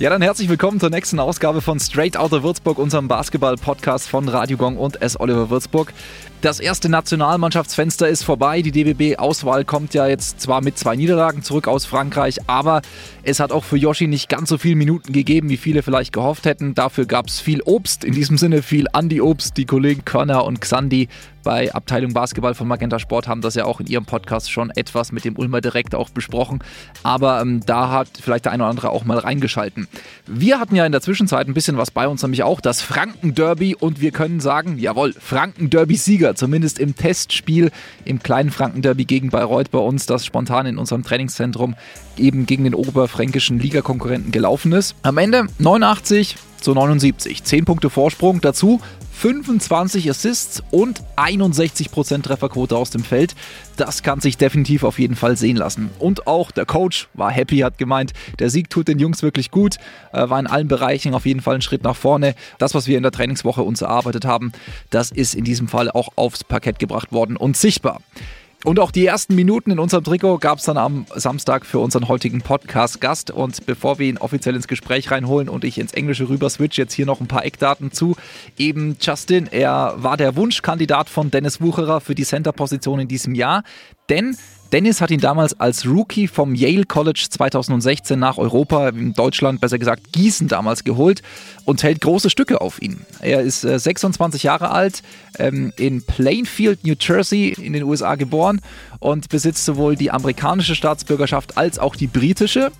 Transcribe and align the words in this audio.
Ja, 0.00 0.10
dann 0.10 0.22
herzlich 0.22 0.48
willkommen 0.48 0.78
zur 0.78 0.90
nächsten 0.90 1.18
Ausgabe 1.18 1.60
von 1.60 1.80
Straight 1.80 2.16
Outta 2.16 2.44
Würzburg, 2.44 2.78
unserem 2.78 3.08
Basketball-Podcast 3.08 4.08
von 4.08 4.28
Radio 4.28 4.56
Gong 4.56 4.76
und 4.76 5.02
S. 5.02 5.18
Oliver 5.18 5.50
Würzburg. 5.50 5.92
Das 6.40 6.60
erste 6.60 6.88
Nationalmannschaftsfenster 6.88 8.08
ist 8.08 8.22
vorbei. 8.22 8.62
Die 8.62 8.70
DBB-Auswahl 8.70 9.64
kommt 9.64 9.94
ja 9.94 10.06
jetzt 10.06 10.40
zwar 10.40 10.62
mit 10.62 10.78
zwei 10.78 10.94
Niederlagen 10.94 11.42
zurück 11.42 11.66
aus 11.66 11.84
Frankreich, 11.84 12.36
aber 12.46 12.82
es 13.24 13.40
hat 13.40 13.50
auch 13.50 13.64
für 13.64 13.76
Yoshi 13.76 14.06
nicht 14.06 14.28
ganz 14.28 14.50
so 14.50 14.56
viele 14.56 14.76
Minuten 14.76 15.12
gegeben, 15.12 15.48
wie 15.48 15.56
viele 15.56 15.82
vielleicht 15.82 16.12
gehofft 16.12 16.46
hätten. 16.46 16.76
Dafür 16.76 17.06
gab 17.06 17.26
es 17.26 17.40
viel 17.40 17.60
Obst, 17.62 18.04
in 18.04 18.14
diesem 18.14 18.38
Sinne 18.38 18.62
viel 18.62 18.86
Andi-Obst. 18.92 19.56
Die 19.56 19.66
Kollegen 19.66 20.04
Körner 20.04 20.44
und 20.44 20.60
Xandi 20.60 21.08
bei 21.48 21.72
Abteilung 21.72 22.12
Basketball 22.12 22.52
von 22.52 22.68
Magenta 22.68 22.98
Sport 22.98 23.26
haben 23.26 23.40
das 23.40 23.54
ja 23.54 23.64
auch 23.64 23.80
in 23.80 23.86
ihrem 23.86 24.04
Podcast 24.04 24.52
schon 24.52 24.68
etwas 24.68 25.12
mit 25.12 25.24
dem 25.24 25.34
Ulmer 25.38 25.62
direkt 25.62 25.94
auch 25.94 26.10
besprochen. 26.10 26.58
Aber 27.02 27.40
ähm, 27.40 27.62
da 27.64 27.88
hat 27.88 28.08
vielleicht 28.20 28.44
der 28.44 28.52
eine 28.52 28.64
oder 28.64 28.70
andere 28.70 28.90
auch 28.90 29.06
mal 29.06 29.16
reingeschalten. 29.16 29.88
Wir 30.26 30.60
hatten 30.60 30.76
ja 30.76 30.84
in 30.84 30.92
der 30.92 31.00
Zwischenzeit 31.00 31.48
ein 31.48 31.54
bisschen 31.54 31.78
was 31.78 31.90
bei 31.90 32.06
uns, 32.06 32.22
nämlich 32.22 32.42
auch 32.42 32.60
das 32.60 32.82
Franken-Derby 32.82 33.74
und 33.74 34.02
wir 34.02 34.10
können 34.10 34.40
sagen, 34.40 34.76
jawohl, 34.76 35.14
Franken-Derby-Sieger 35.14 36.18
Sieger, 36.18 36.34
zumindest 36.34 36.78
im 36.78 36.96
Testspiel 36.96 37.70
im 38.04 38.22
kleinen 38.22 38.50
Franken-Derby 38.50 39.06
gegen 39.06 39.30
Bayreuth 39.30 39.70
bei 39.70 39.78
uns, 39.78 40.04
das 40.04 40.26
spontan 40.26 40.66
in 40.66 40.76
unserem 40.76 41.02
Trainingszentrum 41.02 41.76
eben 42.18 42.44
gegen 42.44 42.64
den 42.64 42.74
oberfränkischen 42.74 43.58
Ligakonkurrenten 43.58 44.32
gelaufen 44.32 44.72
ist. 44.72 44.96
Am 45.02 45.16
Ende 45.16 45.46
89 45.58 46.36
zu 46.60 46.74
79, 46.74 47.44
10 47.44 47.64
Punkte 47.64 47.90
Vorsprung 47.90 48.40
dazu. 48.40 48.80
25 49.18 50.08
Assists 50.08 50.62
und 50.70 51.02
61% 51.16 52.22
Trefferquote 52.22 52.76
aus 52.76 52.90
dem 52.90 53.02
Feld. 53.02 53.34
Das 53.76 54.04
kann 54.04 54.20
sich 54.20 54.36
definitiv 54.36 54.84
auf 54.84 55.00
jeden 55.00 55.16
Fall 55.16 55.36
sehen 55.36 55.56
lassen. 55.56 55.90
Und 55.98 56.28
auch 56.28 56.52
der 56.52 56.66
Coach 56.66 57.08
war 57.14 57.32
happy, 57.32 57.58
hat 57.58 57.78
gemeint, 57.78 58.12
der 58.38 58.48
Sieg 58.48 58.70
tut 58.70 58.86
den 58.86 59.00
Jungs 59.00 59.22
wirklich 59.22 59.50
gut, 59.50 59.78
war 60.12 60.38
in 60.38 60.46
allen 60.46 60.68
Bereichen 60.68 61.14
auf 61.14 61.26
jeden 61.26 61.40
Fall 61.40 61.56
ein 61.56 61.62
Schritt 61.62 61.82
nach 61.82 61.96
vorne. 61.96 62.36
Das, 62.58 62.76
was 62.76 62.86
wir 62.86 62.96
in 62.96 63.02
der 63.02 63.10
Trainingswoche 63.10 63.62
uns 63.62 63.82
erarbeitet 63.82 64.24
haben, 64.24 64.52
das 64.90 65.10
ist 65.10 65.34
in 65.34 65.42
diesem 65.42 65.66
Fall 65.66 65.90
auch 65.90 66.10
aufs 66.14 66.44
Parkett 66.44 66.78
gebracht 66.78 67.10
worden 67.10 67.36
und 67.36 67.56
sichtbar. 67.56 68.00
Und 68.64 68.80
auch 68.80 68.90
die 68.90 69.06
ersten 69.06 69.36
Minuten 69.36 69.70
in 69.70 69.78
unserem 69.78 70.02
Trikot 70.02 70.38
gab 70.38 70.58
es 70.58 70.64
dann 70.64 70.76
am 70.76 71.06
Samstag 71.14 71.64
für 71.64 71.78
unseren 71.78 72.08
heutigen 72.08 72.42
Podcast-Gast. 72.42 73.30
Und 73.30 73.66
bevor 73.66 74.00
wir 74.00 74.08
ihn 74.08 74.18
offiziell 74.18 74.56
ins 74.56 74.66
Gespräch 74.66 75.12
reinholen 75.12 75.48
und 75.48 75.62
ich 75.62 75.78
ins 75.78 75.92
Englische 75.92 76.28
rüber 76.28 76.50
switch, 76.50 76.76
jetzt 76.76 76.92
hier 76.92 77.06
noch 77.06 77.20
ein 77.20 77.28
paar 77.28 77.44
Eckdaten 77.44 77.92
zu. 77.92 78.16
Eben 78.56 78.96
Justin, 79.00 79.46
er 79.46 79.94
war 79.98 80.16
der 80.16 80.34
Wunschkandidat 80.34 81.08
von 81.08 81.30
Dennis 81.30 81.60
Wucherer 81.60 82.00
für 82.00 82.16
die 82.16 82.24
Center-Position 82.24 82.98
in 82.98 83.08
diesem 83.08 83.36
Jahr. 83.36 83.62
Denn 84.08 84.36
Dennis 84.72 85.00
hat 85.00 85.10
ihn 85.10 85.20
damals 85.20 85.58
als 85.58 85.86
Rookie 85.86 86.28
vom 86.28 86.54
Yale 86.54 86.84
College 86.84 87.26
2016 87.30 88.18
nach 88.18 88.36
Europa, 88.36 88.90
in 88.90 89.14
Deutschland 89.14 89.62
besser 89.62 89.78
gesagt 89.78 90.12
Gießen 90.12 90.46
damals 90.46 90.84
geholt 90.84 91.22
und 91.64 91.82
hält 91.82 92.02
große 92.02 92.28
Stücke 92.28 92.60
auf 92.60 92.82
ihn. 92.82 93.00
Er 93.20 93.40
ist 93.40 93.64
äh, 93.64 93.78
26 93.78 94.42
Jahre 94.42 94.70
alt, 94.70 95.02
ähm, 95.38 95.72
in 95.76 96.02
Plainfield, 96.02 96.84
New 96.84 96.94
Jersey 97.00 97.48
in 97.48 97.72
den 97.72 97.84
USA 97.84 98.16
geboren 98.16 98.60
und 98.98 99.30
besitzt 99.30 99.64
sowohl 99.64 99.96
die 99.96 100.10
amerikanische 100.10 100.74
Staatsbürgerschaft 100.74 101.56
als 101.56 101.78
auch 101.78 101.96
die 101.96 102.06
britische 102.06 102.70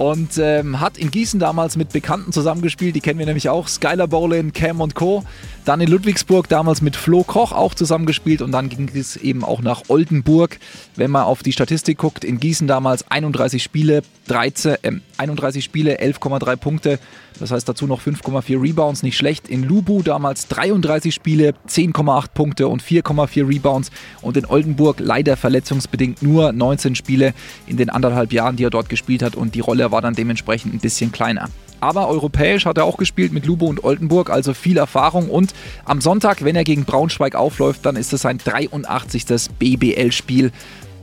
und 0.00 0.38
ähm, 0.38 0.80
hat 0.80 0.96
in 0.96 1.10
Gießen 1.10 1.38
damals 1.38 1.76
mit 1.76 1.90
Bekannten 1.90 2.32
zusammengespielt, 2.32 2.96
die 2.96 3.02
kennen 3.02 3.18
wir 3.18 3.26
nämlich 3.26 3.50
auch, 3.50 3.68
Skylar 3.68 4.08
Bolin, 4.08 4.54
Cam 4.54 4.80
und 4.80 4.94
Co. 4.94 5.24
Dann 5.66 5.82
in 5.82 5.88
Ludwigsburg 5.88 6.48
damals 6.48 6.80
mit 6.80 6.96
Flo 6.96 7.22
Koch 7.22 7.52
auch 7.52 7.74
zusammengespielt 7.74 8.40
und 8.40 8.50
dann 8.50 8.70
ging 8.70 8.90
es 8.94 9.16
eben 9.16 9.44
auch 9.44 9.60
nach 9.60 9.82
Oldenburg. 9.88 10.58
Wenn 10.96 11.10
man 11.10 11.24
auf 11.24 11.42
die 11.42 11.52
Statistik 11.52 11.98
guckt, 11.98 12.24
in 12.24 12.40
Gießen 12.40 12.66
damals 12.66 13.10
31 13.10 13.62
Spiele, 13.62 14.00
13, 14.28 14.76
äh, 14.80 14.92
31 15.18 15.62
Spiele, 15.62 16.00
11,3 16.00 16.56
Punkte. 16.56 16.98
Das 17.38 17.50
heißt 17.50 17.68
dazu 17.68 17.86
noch 17.86 18.00
5,4 18.00 18.60
Rebounds, 18.60 19.02
nicht 19.02 19.16
schlecht. 19.16 19.48
In 19.48 19.62
Lubu 19.62 20.02
damals 20.02 20.48
33 20.48 21.14
Spiele, 21.14 21.54
10,8 21.68 22.28
Punkte 22.34 22.68
und 22.68 22.82
4,4 22.82 23.48
Rebounds. 23.48 23.90
Und 24.22 24.36
in 24.36 24.46
Oldenburg 24.46 24.98
leider 25.00 25.36
verletzungsbedingt 25.36 26.22
nur 26.22 26.52
19 26.52 26.94
Spiele 26.94 27.34
in 27.66 27.76
den 27.76 27.90
anderthalb 27.90 28.32
Jahren, 28.32 28.56
die 28.56 28.64
er 28.64 28.70
dort 28.70 28.88
gespielt 28.88 29.22
hat. 29.22 29.36
Und 29.36 29.54
die 29.54 29.60
Rolle 29.60 29.89
war 29.90 30.00
dann 30.00 30.14
dementsprechend 30.14 30.74
ein 30.74 30.80
bisschen 30.80 31.12
kleiner. 31.12 31.48
Aber 31.80 32.08
europäisch 32.08 32.66
hat 32.66 32.76
er 32.76 32.84
auch 32.84 32.98
gespielt 32.98 33.32
mit 33.32 33.46
Lubo 33.46 33.66
und 33.66 33.82
Oldenburg, 33.84 34.28
also 34.28 34.52
viel 34.52 34.76
Erfahrung. 34.76 35.30
Und 35.30 35.54
am 35.86 36.00
Sonntag, 36.00 36.44
wenn 36.44 36.54
er 36.54 36.64
gegen 36.64 36.84
Braunschweig 36.84 37.34
aufläuft, 37.34 37.86
dann 37.86 37.96
ist 37.96 38.12
es 38.12 38.22
sein 38.22 38.38
83. 38.38 39.24
BBL-Spiel. 39.58 40.52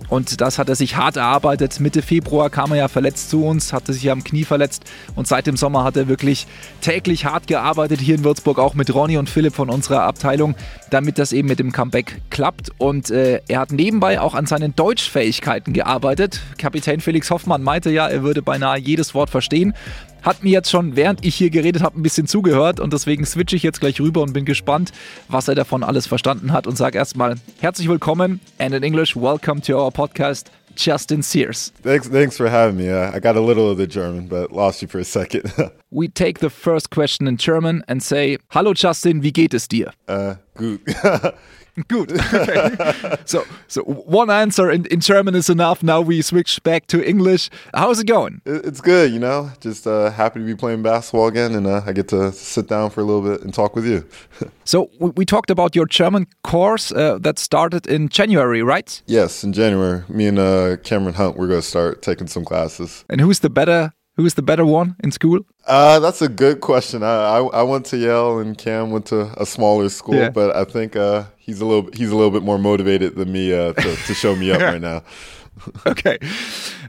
Und 0.09 0.41
das 0.41 0.57
hat 0.57 0.69
er 0.69 0.75
sich 0.75 0.95
hart 0.95 1.17
erarbeitet. 1.17 1.79
Mitte 1.79 2.01
Februar 2.01 2.49
kam 2.49 2.71
er 2.71 2.77
ja 2.77 2.87
verletzt 2.87 3.29
zu 3.29 3.45
uns, 3.45 3.73
hatte 3.73 3.93
sich 3.93 4.09
am 4.09 4.23
Knie 4.23 4.45
verletzt 4.45 4.83
und 5.15 5.27
seit 5.27 5.47
dem 5.47 5.57
Sommer 5.57 5.83
hat 5.83 5.97
er 5.97 6.07
wirklich 6.07 6.47
täglich 6.81 7.25
hart 7.25 7.47
gearbeitet 7.47 7.99
hier 7.99 8.15
in 8.15 8.23
Würzburg, 8.23 8.59
auch 8.59 8.73
mit 8.73 8.93
Ronny 8.93 9.17
und 9.17 9.29
Philipp 9.29 9.53
von 9.53 9.69
unserer 9.69 10.03
Abteilung, 10.03 10.55
damit 10.89 11.19
das 11.19 11.33
eben 11.33 11.47
mit 11.47 11.59
dem 11.59 11.71
Comeback 11.71 12.21
klappt. 12.29 12.71
Und 12.77 13.09
äh, 13.11 13.41
er 13.47 13.59
hat 13.59 13.71
nebenbei 13.71 14.19
auch 14.21 14.35
an 14.35 14.45
seinen 14.45 14.75
Deutschfähigkeiten 14.75 15.73
gearbeitet. 15.73 16.41
Kapitän 16.57 17.01
Felix 17.01 17.29
Hoffmann 17.29 17.63
meinte 17.63 17.89
ja, 17.89 18.07
er 18.07 18.23
würde 18.23 18.41
beinahe 18.41 18.79
jedes 18.79 19.13
Wort 19.13 19.29
verstehen 19.29 19.73
hat 20.21 20.43
mir 20.43 20.51
jetzt 20.51 20.69
schon, 20.69 20.95
während 20.95 21.25
ich 21.25 21.35
hier 21.35 21.49
geredet 21.49 21.81
habe, 21.81 21.99
ein 21.99 22.03
bisschen 22.03 22.27
zugehört 22.27 22.79
und 22.79 22.93
deswegen 22.93 23.25
switche 23.25 23.55
ich 23.55 23.63
jetzt 23.63 23.79
gleich 23.79 23.99
rüber 23.99 24.21
und 24.21 24.33
bin 24.33 24.45
gespannt, 24.45 24.91
was 25.27 25.47
er 25.47 25.55
davon 25.55 25.83
alles 25.83 26.07
verstanden 26.07 26.51
hat 26.51 26.67
und 26.67 26.77
sage 26.77 26.97
erstmal 26.97 27.35
herzlich 27.59 27.87
willkommen 27.87 28.39
and 28.59 28.73
in 28.73 28.83
English, 28.83 29.15
welcome 29.15 29.61
to 29.61 29.73
our 29.73 29.91
podcast. 29.91 30.51
Justin 30.77 31.23
Sears. 31.23 31.73
Thanks, 31.81 32.07
thanks 32.07 32.37
for 32.37 32.49
having 32.49 32.77
me. 32.77 32.89
Uh, 32.89 33.11
I 33.11 33.19
got 33.19 33.35
a 33.35 33.41
little 33.41 33.71
of 33.71 33.77
the 33.77 33.87
German, 33.87 34.27
but 34.27 34.51
lost 34.51 34.81
you 34.81 34.87
for 34.87 34.99
a 34.99 35.03
second. 35.03 35.51
we 35.89 36.07
take 36.07 36.39
the 36.39 36.51
first 36.51 36.91
question 36.91 37.27
in 37.27 37.37
German 37.37 37.83
and 37.87 38.03
say, 38.03 38.37
Hallo 38.51 38.73
Justin, 38.73 39.23
wie 39.23 39.31
geht 39.31 39.53
es 39.53 39.67
dir? 39.67 39.91
Uh, 40.07 40.35
gut. 40.55 40.81
Good. 41.87 42.11
Okay. 42.37 43.15
so, 43.25 43.45
so 43.67 43.81
one 43.83 44.29
answer 44.29 44.69
in, 44.69 44.85
in 44.87 44.99
German 44.99 45.35
is 45.35 45.49
enough. 45.49 45.81
Now 45.81 46.01
we 46.01 46.21
switch 46.21 46.61
back 46.63 46.87
to 46.87 47.07
English. 47.07 47.49
How's 47.73 47.99
it 47.99 48.05
going? 48.05 48.41
It's 48.45 48.81
good, 48.81 49.11
you 49.11 49.19
know. 49.19 49.51
Just 49.59 49.87
uh, 49.87 50.11
happy 50.11 50.39
to 50.39 50.45
be 50.45 50.55
playing 50.55 50.83
basketball 50.83 51.27
again, 51.27 51.55
and 51.55 51.65
uh, 51.65 51.81
I 51.85 51.93
get 51.93 52.07
to 52.09 52.31
sit 52.31 52.67
down 52.67 52.89
for 52.89 53.01
a 53.01 53.03
little 53.03 53.21
bit 53.21 53.41
and 53.41 53.53
talk 53.53 53.75
with 53.75 53.85
you. 53.85 54.07
so 54.65 54.89
we 54.99 55.11
we, 55.15 55.25
talked 55.25 55.49
about 55.49 55.75
your 55.75 55.85
German 55.85 56.27
course 56.43 56.91
uh, 56.91 57.17
that 57.19 57.39
started 57.39 57.87
in 57.87 58.09
January, 58.09 58.61
right? 58.61 59.01
Yes, 59.07 59.43
in 59.43 59.53
January. 59.53 60.03
Me 60.09 60.27
and 60.27 60.39
uh, 60.39 60.77
Cameron 60.83 61.15
Hunt, 61.15 61.37
we're 61.37 61.47
going 61.47 61.61
to 61.61 61.67
start 61.67 62.01
taking 62.01 62.27
some 62.27 62.45
classes. 62.45 63.03
And 63.09 63.21
who's 63.21 63.39
the 63.39 63.49
better 63.49 63.93
Who's 64.17 64.33
the 64.33 64.41
better 64.41 64.65
one 64.65 64.95
in 65.03 65.11
school? 65.11 65.41
Uh, 65.67 65.99
that's 65.99 66.23
a 66.23 66.27
good 66.27 66.59
question. 66.59 67.03
I, 67.03 67.37
I, 67.37 67.43
I 67.59 67.61
went 67.61 67.85
to 67.87 67.97
Yale 67.97 68.39
and 68.39 68.57
Cam 68.57 68.89
went 68.89 69.05
to 69.07 69.31
a 69.39 69.45
smaller 69.45 69.89
school, 69.89 70.15
yeah. 70.15 70.31
but 70.31 70.55
I 70.55 70.63
think 70.63 70.95
uh, 70.95 71.25
he's 71.37 71.61
a 71.61 71.65
little 71.65 71.91
he's 71.93 72.09
a 72.09 72.15
little 72.15 72.31
bit 72.31 72.41
more 72.41 72.57
motivated 72.57 73.15
than 73.15 73.31
me 73.31 73.53
uh, 73.53 73.73
to, 73.73 73.95
to 73.95 74.13
show 74.15 74.35
me 74.35 74.51
up 74.51 74.59
right 74.73 74.81
now. 74.81 75.03
okay, 75.85 76.17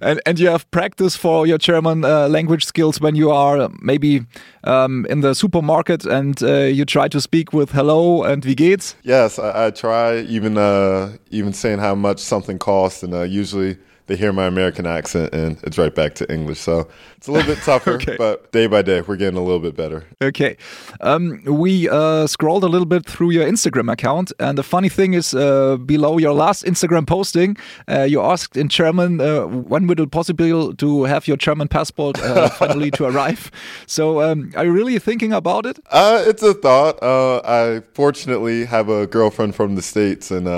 and 0.00 0.20
and 0.24 0.38
you 0.38 0.48
have 0.48 0.70
practice 0.70 1.16
for 1.16 1.46
your 1.46 1.58
German 1.58 2.04
uh, 2.04 2.28
language 2.28 2.64
skills 2.64 3.00
when 3.00 3.14
you 3.14 3.30
are 3.30 3.68
maybe 3.82 4.24
um, 4.64 5.06
in 5.10 5.20
the 5.20 5.34
supermarket 5.34 6.06
and 6.06 6.42
uh, 6.42 6.64
you 6.64 6.84
try 6.84 7.08
to 7.08 7.20
speak 7.20 7.52
with 7.52 7.72
hello 7.72 8.22
and 8.22 8.44
wie 8.44 8.54
geht's. 8.54 8.94
Yes, 9.02 9.38
I, 9.38 9.66
I 9.66 9.70
try 9.70 10.20
even 10.20 10.56
uh, 10.56 11.16
even 11.30 11.52
saying 11.52 11.80
how 11.80 11.94
much 11.94 12.20
something 12.20 12.58
costs, 12.58 13.02
and 13.02 13.14
uh, 13.14 13.22
usually 13.22 13.76
they 14.08 14.16
hear 14.16 14.32
my 14.32 14.46
American 14.46 14.86
accent 14.86 15.34
and 15.34 15.58
it's 15.62 15.78
right 15.78 15.94
back 15.94 16.14
to 16.14 16.32
English. 16.32 16.58
So 16.58 16.88
it's 17.16 17.28
a 17.28 17.32
little 17.32 17.54
bit 17.54 17.62
tougher, 17.62 17.92
okay. 18.02 18.16
but 18.16 18.50
day 18.52 18.66
by 18.66 18.82
day 18.82 19.02
we're 19.02 19.16
getting 19.16 19.38
a 19.38 19.42
little 19.42 19.60
bit 19.60 19.76
better. 19.76 20.04
Okay. 20.20 20.56
Um, 21.00 21.42
we 21.44 21.88
uh, 21.88 22.26
scrolled 22.26 22.64
a 22.64 22.69
little 22.69 22.86
bit 22.86 23.06
through 23.06 23.30
your 23.30 23.46
Instagram 23.46 23.92
account, 23.92 24.32
and 24.41 24.56
the 24.56 24.62
funny 24.62 24.88
thing 24.88 25.14
is, 25.14 25.34
uh, 25.34 25.76
below 25.76 26.16
your 26.19 26.32
last 26.32 26.64
Instagram 26.64 27.06
posting, 27.06 27.56
uh, 27.87 28.02
you 28.02 28.20
asked 28.20 28.56
in 28.56 28.69
German 28.69 29.20
uh, 29.20 29.46
when 29.46 29.87
would 29.87 30.00
it 30.00 30.10
possible 30.10 30.75
to 30.75 31.05
have 31.05 31.28
your 31.28 31.37
German 31.37 31.69
passport 31.69 32.19
uh, 32.20 32.49
finally 32.58 32.90
to 32.93 33.05
arrive. 33.05 33.50
So 33.87 34.22
um, 34.22 34.52
are 34.56 34.64
you 34.64 34.72
really 34.72 34.99
thinking 34.99 35.34
about 35.34 35.66
it? 35.66 35.78
Uh, 35.90 36.25
it's 36.26 36.43
a 36.43 36.55
thought. 36.55 36.99
I 37.44 37.82
fortunately 37.93 38.64
have 38.64 38.88
a 38.88 39.06
girlfriend 39.06 39.55
from 39.55 39.75
the 39.75 39.82
States, 39.82 40.31
and 40.31 40.49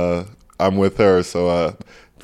I'm 0.60 0.76
with 0.76 0.98
her, 0.98 1.24
so 1.24 1.76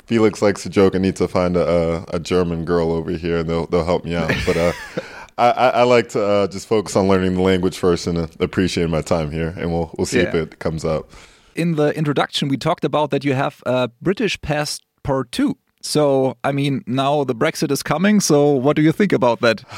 Felix 0.07 0.41
likes 0.41 0.63
to 0.63 0.69
joke. 0.69 0.95
I 0.95 0.99
need 0.99 1.17
to 1.17 1.27
find 1.27 1.57
a, 1.57 2.05
a, 2.13 2.19
German 2.19 2.63
girl 2.63 2.93
over 2.93 3.11
here, 3.11 3.39
and 3.39 3.49
they'll 3.49 3.67
they'll 3.67 3.83
help 3.83 4.05
me 4.05 4.15
out. 4.15 4.31
But 4.45 4.55
uh, 4.55 4.71
I, 5.37 5.49
I, 5.51 5.83
like 5.83 6.07
to 6.09 6.23
uh, 6.25 6.47
just 6.47 6.65
focus 6.65 6.95
on 6.95 7.09
learning 7.09 7.35
the 7.35 7.41
language 7.41 7.77
first 7.77 8.07
and 8.07 8.17
uh, 8.17 8.27
appreciating 8.39 8.89
my 8.89 9.01
time 9.01 9.31
here, 9.31 9.53
and 9.57 9.71
we'll 9.71 9.93
we'll 9.97 10.07
see 10.07 10.21
yeah. 10.21 10.29
if 10.29 10.35
it 10.35 10.59
comes 10.59 10.85
up. 10.85 11.11
In 11.55 11.75
the 11.75 11.89
introduction, 11.89 12.47
we 12.47 12.55
talked 12.55 12.85
about 12.85 13.11
that 13.11 13.25
you 13.25 13.33
have 13.33 13.61
a 13.65 13.89
British 14.01 14.39
passport 14.41 15.31
too. 15.33 15.57
So, 15.81 16.37
I 16.43 16.51
mean, 16.53 16.83
now 16.87 17.23
the 17.23 17.35
Brexit 17.35 17.71
is 17.71 17.83
coming. 17.83 18.19
So, 18.19 18.51
what 18.51 18.75
do 18.75 18.81
you 18.81 18.91
think 18.91 19.11
about 19.11 19.41
that? 19.41 19.63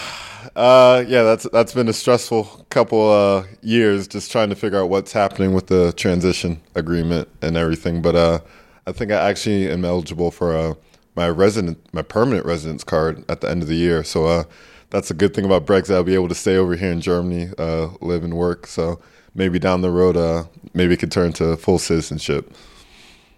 Uh, 0.56 1.04
yeah, 1.08 1.22
that's 1.22 1.46
that's 1.52 1.74
been 1.74 1.90
a 1.90 1.94
stressful 1.94 2.66
couple 2.70 3.12
uh, 3.12 3.44
years, 3.62 4.08
just 4.08 4.32
trying 4.32 4.50
to 4.50 4.56
figure 4.56 4.80
out 4.80 4.90
what's 4.90 5.12
happening 5.12 5.54
with 5.54 5.68
the 5.68 5.92
transition 5.94 6.62
agreement 6.75 7.28
and 7.42 7.58
everything. 7.58 8.02
But 8.02 8.16
uh, 8.16 8.40
I 8.89 8.91
think 8.91 9.12
I 9.12 9.30
actually 9.30 9.69
am 9.69 9.86
eligible 9.86 10.31
for 10.31 10.57
uh, 10.57 10.74
my 11.15 11.30
resident, 11.30 11.77
my 11.94 12.01
permanent 12.01 12.45
residence 12.45 12.83
card 12.83 13.24
at 13.30 13.41
the 13.41 13.50
end 13.50 13.62
of 13.62 13.68
the 13.68 13.75
year. 13.75 14.03
So 14.03 14.25
uh, 14.25 14.44
that's 14.89 15.12
a 15.12 15.13
good 15.13 15.33
thing 15.36 15.45
about 15.45 15.68
Brexit. 15.68 15.94
I'll 15.94 16.03
be 16.03 16.15
able 16.15 16.27
to 16.30 16.36
stay 16.36 16.57
over 16.57 16.75
here 16.75 16.91
in 16.91 17.00
Germany, 17.00 17.51
uh, 17.59 17.89
live 18.01 18.24
and 18.24 18.33
work. 18.33 18.65
So 18.65 19.00
maybe 19.36 19.59
down 19.59 19.81
the 19.81 19.91
road, 19.91 20.18
uh, 20.18 20.45
maybe 20.74 20.95
it 20.95 20.97
could 20.97 21.12
turn 21.12 21.33
to 21.33 21.56
full 21.56 21.77
citizenship. 21.77 22.51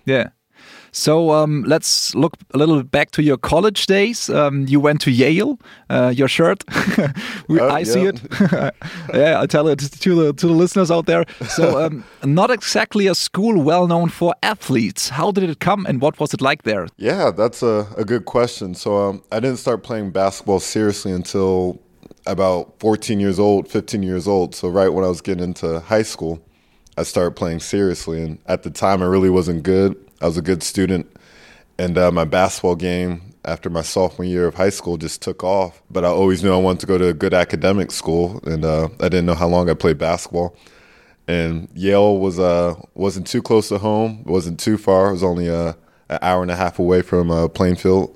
Yeah. 0.05 0.29
So 0.91 1.31
um, 1.31 1.63
let's 1.63 2.13
look 2.15 2.35
a 2.53 2.57
little 2.57 2.83
back 2.83 3.11
to 3.11 3.23
your 3.23 3.37
college 3.37 3.85
days. 3.85 4.29
Um, 4.29 4.65
you 4.67 4.79
went 4.79 5.01
to 5.01 5.11
Yale. 5.11 5.57
Uh, 5.89 6.13
your 6.15 6.27
shirt, 6.27 6.63
Oh, 7.49 7.69
I 7.69 7.83
see 7.83 8.05
it. 8.05 8.21
yeah, 9.13 9.41
I 9.41 9.45
tell 9.45 9.67
it 9.67 9.79
to 9.79 10.15
the 10.15 10.33
to 10.33 10.47
the 10.47 10.53
listeners 10.53 10.91
out 10.91 11.05
there. 11.05 11.25
So 11.47 11.85
um, 11.85 12.03
not 12.23 12.49
exactly 12.49 13.07
a 13.07 13.15
school 13.15 13.61
well 13.61 13.87
known 13.87 14.09
for 14.09 14.33
athletes. 14.43 15.09
How 15.09 15.31
did 15.31 15.49
it 15.49 15.59
come, 15.59 15.85
and 15.85 16.01
what 16.01 16.19
was 16.19 16.33
it 16.33 16.41
like 16.41 16.63
there? 16.63 16.87
Yeah, 16.97 17.31
that's 17.31 17.63
a, 17.63 17.87
a 17.97 18.05
good 18.05 18.25
question. 18.25 18.75
So 18.75 18.97
um, 18.97 19.23
I 19.31 19.39
didn't 19.39 19.57
start 19.57 19.83
playing 19.83 20.11
basketball 20.11 20.59
seriously 20.59 21.11
until 21.11 21.81
about 22.25 22.79
14 22.79 23.19
years 23.19 23.39
old, 23.39 23.67
15 23.67 24.03
years 24.03 24.27
old. 24.27 24.55
So 24.55 24.67
right 24.69 24.89
when 24.89 25.03
I 25.03 25.07
was 25.07 25.21
getting 25.21 25.43
into 25.43 25.79
high 25.79 26.03
school, 26.03 26.39
I 26.97 27.03
started 27.03 27.35
playing 27.35 27.59
seriously. 27.59 28.21
And 28.21 28.39
at 28.45 28.63
the 28.63 28.69
time, 28.69 29.01
I 29.01 29.05
really 29.05 29.29
wasn't 29.29 29.63
good. 29.63 29.95
I 30.21 30.25
was 30.25 30.37
a 30.37 30.41
good 30.41 30.61
student, 30.61 31.11
and 31.79 31.97
uh, 31.97 32.11
my 32.11 32.25
basketball 32.25 32.75
game 32.75 33.33
after 33.43 33.71
my 33.71 33.81
sophomore 33.81 34.25
year 34.25 34.45
of 34.45 34.53
high 34.53 34.69
school 34.69 34.97
just 34.97 35.21
took 35.23 35.43
off. 35.43 35.81
But 35.89 36.05
I 36.05 36.09
always 36.09 36.43
knew 36.43 36.53
I 36.53 36.57
wanted 36.57 36.81
to 36.81 36.85
go 36.85 36.99
to 36.99 37.07
a 37.07 37.13
good 37.13 37.33
academic 37.33 37.91
school, 37.91 38.39
and 38.45 38.63
uh, 38.63 38.89
I 38.99 39.05
didn't 39.05 39.25
know 39.25 39.33
how 39.33 39.47
long 39.47 39.67
I 39.69 39.73
played 39.73 39.97
basketball. 39.97 40.55
And 41.27 41.69
Yale 41.73 42.17
was 42.17 42.39
uh 42.39 42.75
wasn't 42.93 43.25
too 43.25 43.41
close 43.41 43.69
to 43.69 43.79
home, 43.79 44.23
wasn't 44.25 44.59
too 44.59 44.77
far. 44.77 45.09
It 45.09 45.13
was 45.13 45.23
only 45.23 45.49
uh, 45.49 45.73
an 46.09 46.19
hour 46.21 46.43
and 46.43 46.51
a 46.51 46.55
half 46.55 46.77
away 46.77 47.01
from 47.01 47.31
uh, 47.31 47.47
Plainfield, 47.47 48.15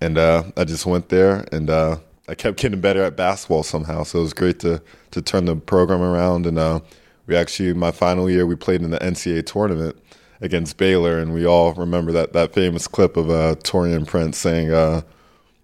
and 0.00 0.18
uh, 0.18 0.42
I 0.56 0.64
just 0.64 0.86
went 0.86 1.08
there, 1.08 1.46
and 1.52 1.70
uh, 1.70 1.98
I 2.28 2.34
kept 2.34 2.58
getting 2.58 2.80
better 2.80 3.04
at 3.04 3.16
basketball 3.16 3.62
somehow. 3.62 4.02
So 4.02 4.18
it 4.18 4.22
was 4.22 4.34
great 4.34 4.58
to 4.60 4.82
to 5.12 5.22
turn 5.22 5.44
the 5.44 5.54
program 5.54 6.02
around. 6.02 6.46
And 6.46 6.82
we 7.26 7.36
actually, 7.36 7.74
my 7.74 7.92
final 7.92 8.28
year, 8.28 8.44
we 8.46 8.56
played 8.56 8.82
in 8.82 8.90
the 8.90 8.98
NCAA 8.98 9.46
tournament 9.46 9.96
against 10.40 10.76
Baylor, 10.76 11.18
and 11.18 11.34
we 11.34 11.46
all 11.46 11.74
remember 11.74 12.12
that 12.12 12.32
that 12.32 12.52
famous 12.52 12.86
clip 12.86 13.16
of 13.16 13.30
uh, 13.30 13.56
Taurean 13.56 14.06
Prince 14.06 14.38
saying. 14.38 14.72
Uh, 14.72 15.02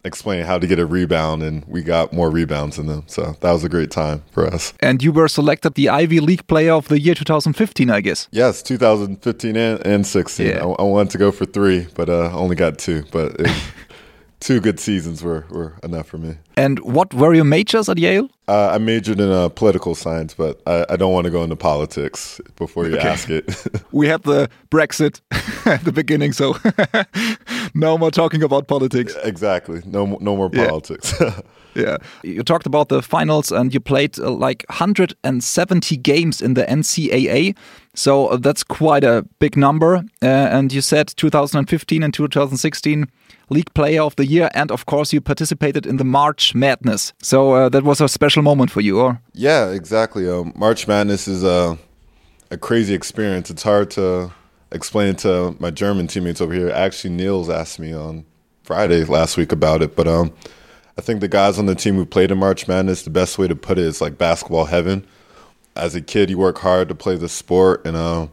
explaining 0.05 0.45
how 0.45 0.59
to 0.59 0.67
get 0.67 0.79
a 0.79 0.87
rebound, 0.87 1.43
and 1.43 1.65
we 1.67 1.83
got 1.83 2.13
more 2.13 2.31
rebounds 2.31 2.77
than 2.77 2.87
them. 2.87 3.03
So 3.07 3.37
that 3.41 3.53
was 3.53 3.65
a 3.65 3.69
great 3.69 3.91
time 3.91 4.23
for 4.31 4.47
us. 4.47 4.75
And 4.81 5.03
you 5.03 5.13
were 5.13 5.29
selected 5.29 5.75
the 5.75 5.89
Ivy 5.89 6.21
League 6.21 6.47
Player 6.47 6.73
of 6.73 6.89
the 6.89 7.01
Year 7.01 7.15
2015, 7.15 7.91
I 7.91 8.01
guess. 8.01 8.29
Yes, 8.31 8.63
2015 8.63 9.57
and, 9.57 9.87
and 9.87 10.07
16. 10.07 10.47
Yeah. 10.47 10.65
I, 10.65 10.67
I 10.67 10.83
wanted 10.83 11.11
to 11.13 11.19
go 11.19 11.33
for 11.33 11.47
three, 11.47 11.87
but 11.95 12.09
uh, 12.09 12.31
only 12.37 12.55
got 12.55 12.79
two. 12.79 13.05
But 13.11 13.41
it, 13.41 13.63
two 14.41 14.61
good 14.61 14.79
seasons 14.81 15.23
were, 15.23 15.45
were 15.51 15.73
enough 15.83 16.07
for 16.07 16.19
me. 16.19 16.37
And 16.57 16.79
what 16.81 17.13
were 17.15 17.35
your 17.35 17.45
majors 17.45 17.89
at 17.89 17.99
Yale? 17.99 18.29
Uh, 18.47 18.71
I 18.75 18.79
majored 18.79 19.21
in 19.21 19.31
uh, 19.31 19.49
political 19.49 19.95
science, 19.95 20.35
but 20.35 20.61
I, 20.67 20.85
I 20.91 20.97
don't 20.97 21.13
want 21.13 21.25
to 21.25 21.31
go 21.31 21.43
into 21.43 21.57
politics 21.57 22.41
before 22.57 22.87
you 22.87 22.97
Okay. 22.97 23.09
ask 23.09 23.31
it. 23.31 23.45
We 23.93 24.07
had 24.09 24.23
the 24.25 24.49
Brexit 24.71 25.21
at 25.67 25.85
the 25.85 25.93
beginning, 25.93 26.33
so 26.33 26.55
no 27.75 27.99
more 27.99 28.11
talking 28.11 28.43
about 28.43 28.67
politics. 28.69 29.17
exactly. 29.25 29.83
No, 29.85 30.17
no 30.21 30.37
more 30.37 30.51
Yeah. 30.53 30.69
politics. 30.69 31.15
Yeah. 31.77 31.97
You 32.23 32.45
talked 32.45 32.67
about 32.67 32.89
the 32.89 33.03
finals 33.03 33.51
and 33.51 33.75
you 33.75 33.81
played 33.81 34.17
uh, 34.21 34.31
like 34.31 34.65
170 34.69 35.97
games 35.97 36.41
in 36.41 36.55
the 36.55 36.65
NCAA. 36.65 37.57
So 37.95 38.29
uh, 38.29 38.37
that's 38.37 38.63
quite 38.63 39.03
a 39.03 39.25
big 39.41 39.57
number. 39.57 39.97
Uh, 40.23 40.27
and 40.27 40.73
you 40.73 40.81
said 40.81 41.09
2015 41.17 42.03
and 42.05 42.15
2016 42.15 43.07
League 43.51 43.75
Player 43.75 44.03
of 44.03 44.15
the 44.15 44.25
Year. 44.25 44.49
And 44.55 44.71
of 44.71 44.87
course, 44.87 45.13
you 45.13 45.21
participated 45.21 45.85
in 45.87 45.97
the 45.97 46.05
March 46.05 46.55
Madness. 46.55 47.13
So 47.23 47.55
uh, 47.55 47.69
that 47.71 47.83
was 47.83 48.01
a 48.01 48.09
special 48.09 48.43
moment 48.43 48.71
for 48.71 48.81
you, 48.81 49.01
or? 49.01 49.21
Yeah, 49.33 49.71
exactly. 49.71 50.29
Um, 50.29 50.53
March 50.55 50.87
Madness 50.87 51.27
is 51.29 51.43
a 51.43 51.77
a 52.51 52.57
crazy 52.57 52.95
experience. 52.95 53.51
It's 53.51 53.65
hard 53.65 53.91
to 53.91 54.31
explain 54.75 55.09
it 55.09 55.19
to 55.19 55.57
my 55.61 55.71
German 55.71 56.09
teammates 56.09 56.41
over 56.41 56.53
here. 56.53 56.69
Actually, 56.71 57.15
Niels 57.15 57.49
asked 57.49 57.79
me 57.79 57.95
on 57.95 58.27
Friday 58.65 59.05
last 59.05 59.37
week 59.37 59.53
about 59.53 59.81
it, 59.81 59.95
but 59.95 60.09
um, 60.09 60.35
I 60.99 61.01
think 61.01 61.21
the 61.21 61.29
guys 61.29 61.59
on 61.59 61.67
the 61.67 61.75
team 61.75 61.95
who 61.95 62.05
played 62.05 62.31
in 62.31 62.39
March 62.39 62.67
Madness, 62.67 63.03
the 63.03 63.11
best 63.11 63.39
way 63.39 63.49
to 63.49 63.57
put 63.57 63.79
it 63.79 63.85
is 63.85 64.01
like 64.01 64.19
basketball 64.19 64.67
heaven. 64.67 65.07
As 65.77 65.95
a 65.95 66.01
kid, 66.01 66.29
you 66.29 66.39
work 66.39 66.59
hard 66.59 66.89
to 66.89 66.95
play 66.95 67.17
the 67.17 67.29
sport, 67.29 67.87
and 67.87 67.97
uh, 67.97 68.27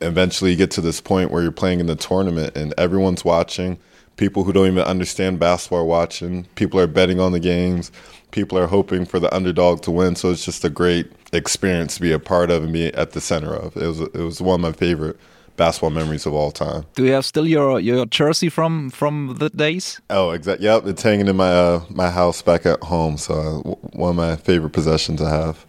eventually 0.00 0.50
you 0.50 0.56
get 0.56 0.70
to 0.72 0.80
this 0.80 1.00
point 1.00 1.30
where 1.30 1.42
you're 1.42 1.52
playing 1.52 1.80
in 1.80 1.86
the 1.86 1.96
tournament 1.96 2.56
and 2.56 2.74
everyone's 2.78 3.24
watching. 3.24 3.78
People 4.16 4.44
who 4.44 4.52
don't 4.52 4.68
even 4.68 4.84
understand 4.84 5.40
basketball 5.40 5.80
are 5.80 5.84
watching. 5.84 6.44
People 6.54 6.78
are 6.78 6.86
betting 6.86 7.20
on 7.20 7.32
the 7.32 7.40
games. 7.40 7.90
People 8.30 8.58
are 8.58 8.66
hoping 8.66 9.04
for 9.04 9.18
the 9.18 9.34
underdog 9.34 9.82
to 9.82 9.90
win. 9.90 10.14
So 10.14 10.30
it's 10.30 10.44
just 10.44 10.64
a 10.64 10.70
great 10.70 11.10
experience 11.32 11.96
to 11.96 12.00
be 12.00 12.12
a 12.12 12.18
part 12.18 12.50
of 12.50 12.62
and 12.62 12.72
be 12.72 12.94
at 12.94 13.10
the 13.10 13.20
center 13.20 13.52
of. 13.52 13.76
It 13.76 13.86
was 13.86 14.00
it 14.00 14.14
was 14.14 14.40
one 14.40 14.56
of 14.56 14.60
my 14.60 14.72
favorite 14.72 15.18
basketball 15.56 15.90
memories 15.90 16.26
of 16.26 16.32
all 16.34 16.50
time. 16.50 16.84
Do 16.94 17.04
you 17.04 17.12
have 17.12 17.24
still 17.24 17.46
your 17.46 17.80
your 17.80 18.06
jersey 18.06 18.48
from 18.48 18.90
from 18.90 19.36
the 19.38 19.50
days? 19.50 20.00
Oh, 20.10 20.30
exactly. 20.30 20.66
Yep, 20.66 20.86
it's 20.86 21.02
hanging 21.02 21.28
in 21.28 21.36
my 21.36 21.50
uh, 21.52 21.80
my 21.90 22.10
house 22.10 22.42
back 22.42 22.66
at 22.66 22.82
home. 22.82 23.16
So 23.18 23.34
uh, 23.34 23.56
w- 23.62 23.76
one 23.92 24.10
of 24.10 24.16
my 24.16 24.36
favorite 24.36 24.72
possessions 24.72 25.20
I 25.22 25.30
have. 25.30 25.66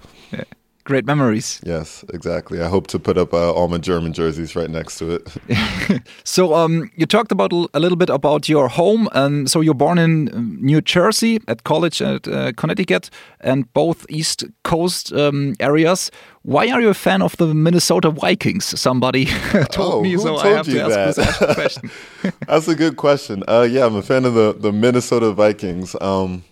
Great 0.86 1.06
memories. 1.06 1.60
Yes, 1.66 2.06
exactly. 2.14 2.62
I 2.62 2.68
hope 2.68 2.86
to 2.88 3.00
put 3.00 3.18
up 3.18 3.34
uh, 3.34 3.52
all 3.52 3.68
my 3.68 3.80
German 3.80 4.14
jerseys 4.14 4.56
right 4.56 4.70
next 4.70 5.00
to 5.00 5.16
it. 5.16 5.28
So 6.24 6.54
um, 6.54 6.92
you 6.96 7.06
talked 7.08 7.32
about 7.32 7.52
a 7.74 7.80
little 7.80 7.96
bit 7.96 8.10
about 8.10 8.48
your 8.50 8.68
home, 8.68 9.08
and 9.14 9.50
so 9.50 9.62
you're 9.62 9.74
born 9.78 9.98
in 9.98 10.30
um, 10.36 10.58
New 10.62 10.82
Jersey 10.82 11.40
at 11.48 11.64
college 11.64 12.02
at 12.02 12.28
uh, 12.28 12.52
Connecticut, 12.58 13.10
and 13.42 13.66
both 13.74 14.06
East 14.10 14.44
Coast 14.64 15.12
um, 15.14 15.56
areas. 15.60 16.12
Why 16.44 16.70
are 16.70 16.82
you 16.82 16.90
a 16.90 16.94
fan 16.94 17.22
of 17.22 17.36
the 17.38 17.54
Minnesota 17.54 18.12
Vikings? 18.12 18.80
Somebody 18.80 19.26
told 19.72 19.94
Oh, 19.94 20.02
me, 20.04 20.18
so 20.18 20.38
I 20.38 20.44
told 20.44 20.56
have 20.58 20.68
you 20.68 20.76
to 20.80 20.84
ask 20.86 21.16
that? 21.18 21.40
this 21.40 21.56
question. 21.56 21.92
That's 22.48 22.68
a 22.68 22.76
good 22.76 22.96
question. 22.98 23.44
Uh, 23.48 23.68
yeah, 23.70 23.86
I'm 23.88 23.96
a 23.96 24.04
fan 24.04 24.26
of 24.26 24.34
the, 24.36 24.54
the 24.54 24.72
Minnesota 24.72 25.32
Vikings. 25.32 25.96
Um, 26.02 26.44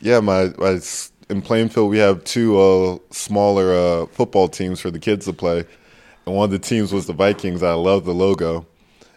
yeah, 0.00 0.20
my, 0.20 0.52
my 0.58 0.78
in 1.28 1.42
Plainfield 1.42 1.90
we 1.90 1.98
have 1.98 2.24
two 2.24 2.58
uh, 2.60 2.98
smaller 3.10 3.72
uh, 3.74 4.06
football 4.06 4.48
teams 4.48 4.80
for 4.80 4.90
the 4.90 4.98
kids 4.98 5.26
to 5.26 5.32
play, 5.32 5.64
and 6.26 6.34
one 6.36 6.44
of 6.46 6.50
the 6.50 6.58
teams 6.58 6.92
was 6.92 7.06
the 7.06 7.12
Vikings. 7.12 7.62
I 7.62 7.74
love 7.74 8.04
the 8.04 8.14
logo, 8.14 8.66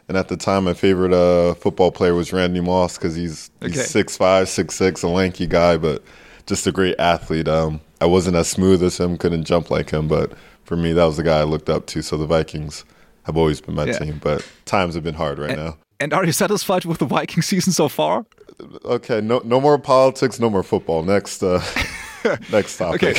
and 0.07 0.17
at 0.17 0.27
the 0.27 0.37
time 0.37 0.65
my 0.65 0.73
favorite 0.73 1.13
uh, 1.13 1.53
football 1.55 1.91
player 1.91 2.13
was 2.15 2.31
Randy 2.33 2.61
Moss 2.61 2.97
because 2.97 3.15
he's 3.15 3.49
Okay. 3.63 3.73
he's 3.73 3.85
six 3.89 4.17
five, 4.17 4.47
six 4.49 4.75
six, 4.75 5.01
a 5.03 5.07
lanky 5.07 5.47
guy, 5.47 5.77
but 5.77 6.03
just 6.45 6.67
a 6.67 6.71
great 6.71 6.95
athlete. 6.99 7.47
Um, 7.47 7.81
I 8.01 8.05
wasn't 8.05 8.35
as 8.35 8.47
smooth 8.47 8.83
as 8.83 8.99
him, 8.99 9.17
couldn't 9.17 9.45
jump 9.45 9.69
like 9.71 9.89
him, 9.89 10.07
but 10.07 10.33
for 10.63 10.75
me 10.75 10.93
that 10.93 11.05
was 11.05 11.17
the 11.17 11.23
guy 11.23 11.39
I 11.39 11.43
looked 11.43 11.69
up 11.69 11.85
to. 11.87 12.01
So 12.01 12.17
the 12.17 12.27
Vikings 12.27 12.85
have 13.23 13.35
always 13.37 13.61
been 13.61 13.73
my 13.75 13.85
Yeah. 13.85 13.97
team, 13.97 14.19
but 14.21 14.45
times 14.65 14.93
have 14.95 15.03
been 15.03 15.15
hard 15.15 15.39
right 15.39 15.55
now. 15.55 15.77
and 15.99 16.13
are 16.13 16.25
you 16.25 16.31
satisfied 16.33 16.83
with 16.85 16.99
the 16.99 17.05
Viking 17.05 17.41
season 17.41 17.71
so 17.73 17.87
far? 17.87 18.25
Okay, 18.83 19.21
no 19.21 19.41
no 19.43 19.59
more 19.59 19.77
politics, 19.79 20.39
no 20.39 20.49
more 20.49 20.61
football. 20.63 21.03
Next 21.03 21.41
uh 21.41 21.59
next 22.51 22.77
topic. 22.77 23.17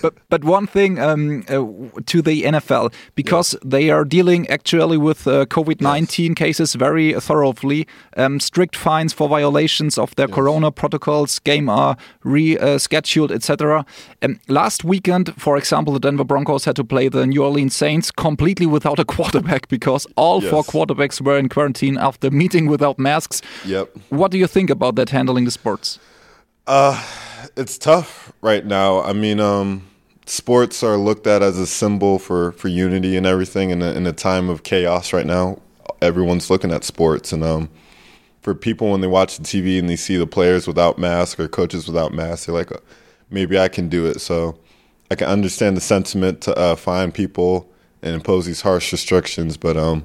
but 0.00 0.14
but 0.28 0.44
one 0.44 0.66
thing 0.66 0.98
um, 0.98 1.44
uh, 1.48 1.64
to 2.06 2.22
the 2.22 2.42
NFL 2.42 2.92
because 3.14 3.56
they 3.64 3.90
are 3.90 4.04
dealing 4.04 4.48
actually 4.48 4.98
with 4.98 5.26
uh, 5.26 5.46
COVID 5.46 5.80
nineteen 5.80 6.34
cases 6.34 6.74
very 6.74 7.12
thoroughly. 7.14 7.86
Um, 8.16 8.40
strict 8.40 8.76
fines 8.76 9.12
for 9.12 9.28
violations 9.28 9.98
of 9.98 10.14
their 10.16 10.28
Corona 10.28 10.70
protocols. 10.70 11.38
Game 11.38 11.68
are 11.68 11.96
rescheduled, 12.24 13.30
etc. 13.30 13.84
Um, 14.22 14.40
last 14.48 14.84
weekend, 14.84 15.34
for 15.40 15.56
example, 15.56 15.92
the 15.92 16.00
Denver 16.00 16.24
Broncos 16.24 16.64
had 16.64 16.76
to 16.76 16.84
play 16.84 17.08
the 17.08 17.26
New 17.26 17.42
Orleans 17.42 17.74
Saints 17.74 18.10
completely 18.10 18.66
without 18.66 18.98
a 18.98 19.04
quarterback 19.16 19.68
because 19.68 20.06
all 20.16 20.40
four 20.40 20.62
quarterbacks 20.62 21.20
were 21.20 21.38
in 21.38 21.48
quarantine 21.48 21.98
after 21.98 22.30
meeting 22.42 22.66
without 22.66 22.98
masks. 22.98 23.42
Yep. 23.64 23.90
What 24.10 24.30
do 24.30 24.38
you 24.38 24.46
think 24.46 24.70
about 24.70 24.96
that 24.96 25.10
handling 25.10 25.44
the 25.44 25.50
sports? 25.50 25.98
It's 27.56 27.76
tough 27.78 28.32
right 28.40 28.64
now. 28.64 29.02
I 29.02 29.12
mean, 29.12 29.40
um 29.40 29.86
sports 30.26 30.82
are 30.84 30.96
looked 30.96 31.26
at 31.26 31.42
as 31.42 31.58
a 31.58 31.66
symbol 31.66 32.18
for 32.18 32.52
for 32.52 32.68
unity 32.68 33.16
and 33.16 33.26
everything 33.26 33.70
in 33.70 33.82
a, 33.82 33.92
in 33.92 34.06
a 34.06 34.12
time 34.12 34.48
of 34.48 34.62
chaos 34.62 35.12
right 35.12 35.26
now. 35.26 35.60
Everyone's 36.00 36.50
looking 36.50 36.72
at 36.72 36.84
sports 36.84 37.32
and 37.32 37.44
um 37.44 37.68
for 38.40 38.54
people 38.54 38.90
when 38.90 39.00
they 39.00 39.06
watch 39.06 39.36
the 39.38 39.44
TV 39.44 39.78
and 39.78 39.88
they 39.88 39.96
see 39.96 40.16
the 40.16 40.26
players 40.26 40.66
without 40.66 40.98
masks 40.98 41.38
or 41.38 41.48
coaches 41.48 41.86
without 41.86 42.12
masks, 42.12 42.46
they're 42.46 42.54
like, 42.54 42.72
"Uh, 42.72 42.78
maybe 43.30 43.58
I 43.58 43.68
can 43.68 43.88
do 43.88 44.06
it. 44.06 44.20
So 44.20 44.58
I 45.10 45.14
can 45.14 45.28
understand 45.28 45.76
the 45.76 45.80
sentiment 45.80 46.40
to 46.42 46.56
uh, 46.58 47.10
people 47.12 47.70
and 48.02 48.14
impose 48.16 48.46
these 48.46 48.62
harsh 48.62 48.90
restrictions, 48.92 49.56
but 49.56 49.76
um, 49.76 50.04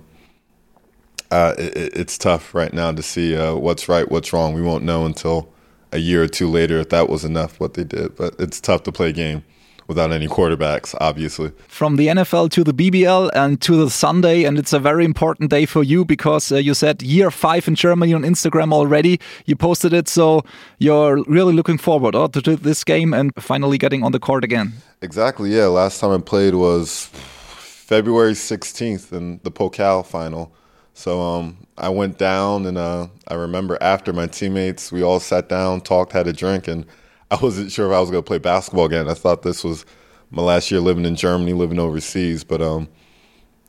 uh, 1.31 1.53
it- 1.57 1.97
it's 1.97 2.17
tough 2.17 2.53
right 2.53 2.73
now 2.73 2.91
to 2.91 3.01
see 3.03 3.35
uh, 3.35 3.55
what's 3.55 3.89
right, 3.89 4.09
what's 4.11 4.33
wrong. 4.33 4.53
We 4.53 4.61
won't 4.61 4.83
know 4.83 5.05
until 5.05 5.49
a 5.91 5.97
year 5.97 6.23
or 6.23 6.27
two 6.27 6.47
later 6.47 6.77
if 6.79 6.89
that 6.89 7.09
was 7.09 7.23
enough 7.23 7.59
what 7.59 7.73
they 7.75 7.83
did. 7.83 8.15
But 8.15 8.35
it's 8.39 8.59
tough 8.59 8.83
to 8.83 8.91
play 8.91 9.09
a 9.09 9.13
game 9.13 9.43
without 9.87 10.11
any 10.11 10.27
quarterbacks, 10.27 10.93
obviously. 10.99 11.51
From 11.67 11.95
the 11.95 12.07
NFL 12.07 12.51
to 12.51 12.63
the 12.63 12.73
BBL 12.73 13.29
and 13.33 13.59
to 13.61 13.77
the 13.77 13.89
Sunday, 13.89 14.43
and 14.43 14.59
it's 14.59 14.73
a 14.73 14.79
very 14.79 15.05
important 15.05 15.49
day 15.49 15.65
for 15.65 15.83
you 15.83 16.05
because 16.05 16.51
uh, 16.51 16.57
you 16.57 16.73
said 16.73 17.01
year 17.01 17.31
five 17.31 17.67
in 17.67 17.75
Germany 17.75 18.13
on 18.13 18.23
Instagram 18.23 18.73
already. 18.73 19.19
You 19.45 19.55
posted 19.55 19.93
it, 19.93 20.07
so 20.07 20.43
you're 20.77 21.23
really 21.23 21.53
looking 21.53 21.77
forward 21.77 22.15
oh, 22.15 22.27
to 22.27 22.55
this 22.55 22.83
game 22.83 23.13
and 23.13 23.31
finally 23.39 23.77
getting 23.77 24.03
on 24.03 24.11
the 24.11 24.19
court 24.19 24.43
again. 24.43 24.73
Exactly, 25.01 25.55
yeah. 25.55 25.67
Last 25.67 25.99
time 25.99 26.11
I 26.11 26.17
played 26.17 26.55
was 26.55 27.09
February 27.13 28.33
16th 28.33 29.13
in 29.13 29.39
the 29.43 29.51
Pokal 29.51 30.05
final. 30.05 30.53
So 30.97 31.21
um, 31.21 31.57
I 31.77 31.89
went 31.89 32.17
down, 32.17 32.65
and 32.65 32.75
uh, 32.75 33.05
I 33.27 33.35
remember 33.35 33.77
after 33.81 34.11
my 34.13 34.25
teammates, 34.25 34.91
we 34.91 35.03
all 35.03 35.19
sat 35.19 35.47
down, 35.47 35.81
talked, 35.81 36.11
had 36.11 36.25
a 36.25 36.33
drink, 36.33 36.67
and 36.67 36.87
I 37.31 37.37
wasn't 37.39 37.71
sure 37.71 37.85
if 37.85 37.95
I 37.95 37.99
was 37.99 38.09
going 38.09 38.23
to 38.23 38.27
play 38.27 38.39
basketball 38.39 38.85
again. 38.85 39.07
I 39.07 39.13
thought 39.13 39.43
this 39.43 39.63
was 39.63 39.85
my 40.31 40.41
last 40.41 40.71
year 40.71 40.79
living 40.79 41.05
in 41.05 41.15
Germany, 41.15 41.53
living 41.53 41.77
overseas. 41.77 42.43
But 42.43 42.63
um, 42.63 42.87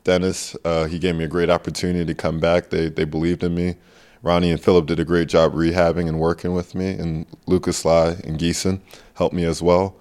Dennis, 0.05 0.57
uh, 0.65 0.85
he 0.85 0.97
gave 0.97 1.15
me 1.17 1.23
a 1.23 1.27
great 1.27 1.51
opportunity 1.51 2.03
to 2.03 2.15
come 2.15 2.39
back. 2.39 2.71
They 2.71 2.89
they 2.89 3.05
believed 3.05 3.43
in 3.43 3.53
me. 3.53 3.75
Ronnie 4.23 4.49
and 4.49 4.59
Philip 4.59 4.87
did 4.87 4.99
a 4.99 5.05
great 5.05 5.29
job 5.29 5.53
rehabbing 5.53 6.07
and 6.07 6.19
working 6.19 6.55
with 6.55 6.73
me, 6.73 6.93
and 6.93 7.27
Lucas 7.45 7.85
Lai 7.85 8.17
and 8.23 8.39
Gießen 8.39 8.81
helped 9.13 9.35
me 9.35 9.43
as 9.45 9.61
well. 9.61 9.95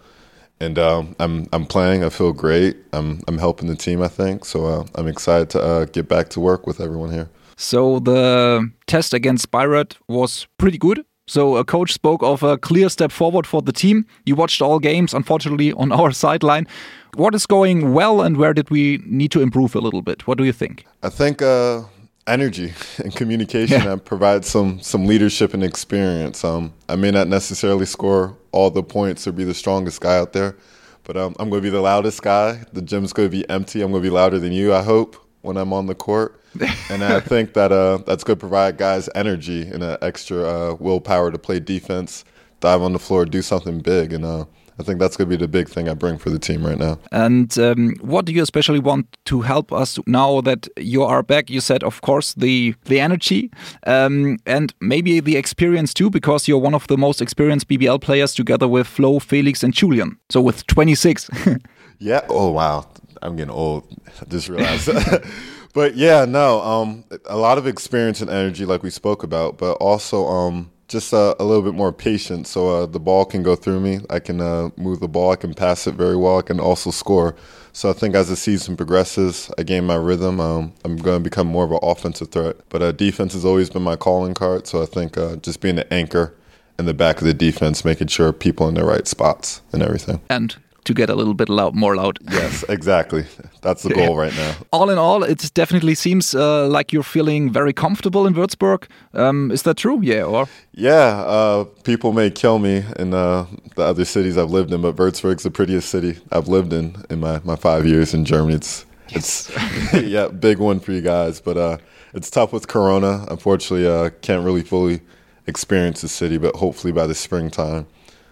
And 0.60 0.78
um, 0.78 1.14
I'm 1.20 1.46
I'm 1.52 1.66
playing. 1.66 2.04
I 2.04 2.08
feel 2.08 2.32
great. 2.32 2.76
I'm 2.92 3.20
I'm 3.28 3.38
helping 3.38 3.68
the 3.68 3.76
team. 3.76 4.02
I 4.02 4.08
think 4.08 4.44
so. 4.44 4.66
Uh, 4.66 4.84
I'm 4.96 5.06
excited 5.06 5.50
to 5.50 5.62
uh, 5.62 5.84
get 5.84 6.08
back 6.08 6.28
to 6.30 6.40
work 6.40 6.66
with 6.66 6.80
everyone 6.80 7.12
here. 7.12 7.28
So 7.56 7.98
the 8.00 8.70
test 8.86 9.12
against 9.14 9.50
Bayreuth 9.50 9.96
was 10.08 10.46
pretty 10.58 10.78
good. 10.78 11.04
So 11.26 11.56
a 11.56 11.64
coach 11.64 11.92
spoke 11.92 12.22
of 12.22 12.42
a 12.42 12.56
clear 12.56 12.88
step 12.88 13.12
forward 13.12 13.46
for 13.46 13.60
the 13.60 13.72
team. 13.72 14.06
You 14.24 14.34
watched 14.34 14.62
all 14.62 14.78
games, 14.78 15.12
unfortunately, 15.12 15.72
on 15.76 15.92
our 15.92 16.10
sideline. 16.12 16.66
What 17.14 17.34
is 17.34 17.46
going 17.46 17.92
well, 17.92 18.22
and 18.22 18.36
where 18.36 18.54
did 18.54 18.70
we 18.70 19.00
need 19.04 19.30
to 19.32 19.40
improve 19.42 19.74
a 19.74 19.80
little 19.80 20.02
bit? 20.02 20.26
What 20.26 20.38
do 20.38 20.44
you 20.44 20.52
think? 20.52 20.86
I 21.02 21.08
think 21.10 21.42
uh, 21.42 21.82
energy 22.26 22.72
and 23.04 23.14
communication. 23.14 23.82
Yeah. 23.82 23.96
provide 23.96 24.44
some 24.44 24.80
some 24.80 25.06
leadership 25.06 25.54
and 25.54 25.64
experience. 25.64 26.44
Um, 26.44 26.72
I 26.88 26.96
may 26.96 27.10
not 27.10 27.28
necessarily 27.28 27.86
score 27.86 28.36
all 28.58 28.70
the 28.70 28.82
points 28.82 29.26
or 29.26 29.32
be 29.32 29.44
the 29.44 29.54
strongest 29.54 30.00
guy 30.00 30.18
out 30.18 30.32
there, 30.32 30.56
but 31.04 31.16
um, 31.16 31.34
I'm 31.38 31.48
going 31.48 31.62
to 31.62 31.66
be 31.66 31.70
the 31.70 31.80
loudest 31.80 32.22
guy. 32.22 32.64
The 32.72 32.82
gym's 32.82 33.12
going 33.12 33.30
to 33.30 33.36
be 33.36 33.48
empty. 33.48 33.82
I'm 33.82 33.92
going 33.92 34.02
to 34.02 34.06
be 34.08 34.12
louder 34.12 34.38
than 34.38 34.52
you. 34.52 34.74
I 34.74 34.82
hope 34.82 35.16
when 35.42 35.56
I'm 35.56 35.72
on 35.72 35.86
the 35.86 35.94
court. 35.94 36.42
and 36.90 37.04
I 37.04 37.20
think 37.20 37.54
that 37.54 37.70
uh, 37.70 37.98
that's 37.98 38.24
going 38.24 38.36
to 38.36 38.40
provide 38.40 38.78
guys 38.78 39.08
energy 39.14 39.62
and 39.62 39.82
an 39.82 39.96
extra 40.02 40.42
uh, 40.42 40.76
willpower 40.80 41.30
to 41.30 41.38
play 41.38 41.60
defense, 41.60 42.24
dive 42.60 42.82
on 42.82 42.92
the 42.92 42.98
floor, 42.98 43.24
do 43.24 43.42
something 43.42 43.80
big, 43.80 44.12
and 44.12 44.24
uh, 44.24 44.46
I 44.80 44.84
think 44.84 45.00
that's 45.00 45.16
going 45.16 45.28
to 45.28 45.36
be 45.36 45.40
the 45.40 45.48
big 45.48 45.68
thing 45.68 45.88
I 45.88 45.94
bring 45.94 46.18
for 46.18 46.30
the 46.30 46.38
team 46.38 46.64
right 46.64 46.78
now. 46.78 46.98
And 47.10 47.56
um, 47.58 47.96
what 48.00 48.26
do 48.26 48.32
you 48.32 48.42
especially 48.42 48.78
want 48.78 49.06
to 49.24 49.40
help 49.40 49.72
us 49.72 49.98
now 50.06 50.40
that 50.42 50.68
you 50.76 51.02
are 51.02 51.22
back? 51.22 51.50
You 51.50 51.60
said, 51.60 51.82
of 51.82 52.00
course, 52.00 52.34
the 52.34 52.74
the 52.84 53.00
energy 53.00 53.50
um, 53.86 54.38
and 54.46 54.72
maybe 54.80 55.20
the 55.20 55.36
experience 55.36 55.92
too, 55.92 56.10
because 56.10 56.46
you're 56.46 56.58
one 56.58 56.74
of 56.74 56.86
the 56.86 56.96
most 56.96 57.20
experienced 57.20 57.68
BBL 57.68 58.00
players, 58.00 58.34
together 58.34 58.68
with 58.68 58.86
Flo, 58.86 59.18
Felix, 59.18 59.64
and 59.64 59.74
Julian. 59.74 60.16
So 60.30 60.40
with 60.40 60.66
26. 60.68 61.28
yeah. 61.98 62.24
Oh 62.28 62.50
wow, 62.52 62.86
I'm 63.20 63.34
getting 63.34 63.50
old. 63.50 63.84
I 64.20 64.24
just 64.26 64.48
realized. 64.48 64.88
but 65.74 65.96
yeah, 65.96 66.24
no. 66.24 66.60
Um, 66.60 67.04
a 67.24 67.36
lot 67.36 67.58
of 67.58 67.66
experience 67.66 68.20
and 68.20 68.30
energy, 68.30 68.64
like 68.64 68.84
we 68.84 68.90
spoke 68.90 69.24
about, 69.24 69.58
but 69.58 69.72
also 69.72 70.26
um 70.26 70.70
just 70.88 71.12
uh, 71.12 71.34
a 71.38 71.44
little 71.44 71.62
bit 71.62 71.74
more 71.74 71.92
patient 71.92 72.46
so 72.46 72.68
uh, 72.68 72.86
the 72.86 72.98
ball 72.98 73.24
can 73.24 73.42
go 73.42 73.54
through 73.54 73.80
me. 73.80 74.00
I 74.08 74.18
can 74.18 74.40
uh, 74.40 74.70
move 74.76 75.00
the 75.00 75.08
ball, 75.08 75.30
I 75.30 75.36
can 75.36 75.54
pass 75.54 75.86
it 75.86 75.94
very 75.94 76.16
well, 76.16 76.38
I 76.38 76.42
can 76.42 76.58
also 76.58 76.90
score. 76.90 77.36
So 77.72 77.90
I 77.90 77.92
think 77.92 78.14
as 78.14 78.28
the 78.28 78.36
season 78.36 78.76
progresses, 78.76 79.50
I 79.56 79.62
gain 79.62 79.84
my 79.84 79.94
rhythm. 79.94 80.40
Um, 80.40 80.72
I'm 80.84 80.96
going 80.96 81.18
to 81.18 81.22
become 81.22 81.46
more 81.46 81.64
of 81.64 81.70
an 81.70 81.78
offensive 81.82 82.30
threat. 82.30 82.56
But 82.70 82.82
uh, 82.82 82.90
defense 82.90 83.34
has 83.34 83.44
always 83.44 83.70
been 83.70 83.82
my 83.82 83.94
calling 83.94 84.34
card. 84.34 84.66
So 84.66 84.82
I 84.82 84.86
think 84.86 85.16
uh, 85.16 85.36
just 85.36 85.60
being 85.60 85.78
an 85.78 85.86
anchor 85.90 86.34
in 86.78 86.86
the 86.86 86.94
back 86.94 87.18
of 87.18 87.24
the 87.24 87.34
defense, 87.34 87.84
making 87.84 88.08
sure 88.08 88.32
people 88.32 88.66
in 88.68 88.74
the 88.74 88.84
right 88.84 89.06
spots 89.06 89.62
and 89.72 89.82
everything. 89.82 90.20
And 90.28 90.56
to 90.88 90.94
get 90.94 91.10
a 91.10 91.14
little 91.14 91.34
bit 91.34 91.48
loud, 91.50 91.74
more 91.74 91.94
loud. 91.94 92.18
Yes, 92.32 92.64
exactly. 92.68 93.24
That's 93.60 93.82
the 93.82 93.90
goal 93.90 94.16
right 94.24 94.34
now. 94.34 94.54
All 94.72 94.90
in 94.90 94.98
all, 94.98 95.22
it 95.22 95.50
definitely 95.54 95.94
seems 95.94 96.34
uh, 96.34 96.66
like 96.66 96.94
you're 96.94 97.10
feeling 97.16 97.52
very 97.52 97.74
comfortable 97.74 98.26
in 98.26 98.34
Würzburg. 98.34 98.88
Um, 99.12 99.50
is 99.50 99.62
that 99.62 99.76
true? 99.76 100.00
Yeah, 100.02 100.22
or 100.24 100.48
yeah. 100.72 101.24
Uh, 101.26 101.64
people 101.84 102.12
may 102.12 102.30
kill 102.30 102.58
me 102.58 102.84
in 102.98 103.12
uh, 103.12 103.46
the 103.76 103.82
other 103.82 104.06
cities 104.06 104.38
I've 104.38 104.50
lived 104.50 104.72
in, 104.72 104.80
but 104.80 104.96
Würzburg's 104.96 105.42
the 105.42 105.50
prettiest 105.50 105.90
city 105.90 106.18
I've 106.32 106.48
lived 106.48 106.72
in 106.72 106.96
in 107.10 107.20
my, 107.20 107.40
my 107.44 107.56
five 107.56 107.84
years 107.86 108.14
in 108.14 108.24
Germany. 108.24 108.54
It's 108.54 108.86
yes. 109.10 109.50
it's 109.92 110.02
yeah, 110.08 110.28
big 110.28 110.58
one 110.58 110.80
for 110.80 110.92
you 110.92 111.02
guys, 111.02 111.38
but 111.40 111.58
uh, 111.58 111.76
it's 112.14 112.30
tough 112.30 112.50
with 112.52 112.66
Corona. 112.66 113.26
Unfortunately, 113.28 113.86
uh, 113.86 114.08
can't 114.22 114.42
really 114.42 114.62
fully 114.62 115.02
experience 115.46 116.00
the 116.00 116.08
city, 116.08 116.38
but 116.38 116.56
hopefully 116.56 116.92
by 116.92 117.06
the 117.06 117.14
springtime 117.14 117.86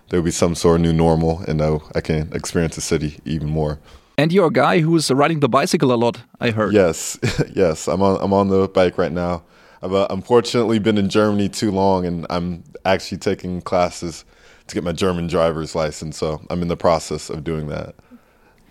there'll 0.08 0.24
be 0.24 0.30
some 0.30 0.54
sort 0.54 0.76
of 0.76 0.82
new 0.82 0.92
normal, 0.92 1.40
and 1.48 1.60
uh, 1.60 1.78
I 1.94 2.00
can 2.00 2.32
experience 2.32 2.74
the 2.76 2.80
city 2.80 3.20
even 3.24 3.48
more. 3.48 3.78
And 4.18 4.32
you're 4.32 4.46
a 4.46 4.52
guy 4.52 4.80
who's 4.80 5.10
riding 5.10 5.40
the 5.40 5.48
bicycle 5.48 5.92
a 5.92 5.96
lot. 5.96 6.22
I 6.40 6.50
heard. 6.50 6.72
Yes, 6.72 7.18
yes. 7.54 7.86
I'm 7.86 8.02
on. 8.02 8.18
I'm 8.20 8.32
on 8.32 8.48
the 8.48 8.68
bike 8.68 8.96
right 8.98 9.12
now. 9.12 9.42
I've 9.82 9.92
uh, 9.92 10.06
unfortunately 10.08 10.78
been 10.78 10.96
in 10.96 11.08
Germany 11.08 11.48
too 11.48 11.70
long, 11.70 12.06
and 12.06 12.26
I'm 12.30 12.64
actually 12.84 13.18
taking 13.18 13.60
classes 13.60 14.24
to 14.68 14.74
get 14.74 14.82
my 14.82 14.92
German 14.92 15.26
driver's 15.26 15.74
license. 15.74 16.16
So 16.16 16.40
I'm 16.48 16.62
in 16.62 16.68
the 16.68 16.76
process 16.76 17.28
of 17.28 17.44
doing 17.44 17.68
that. 17.68 17.94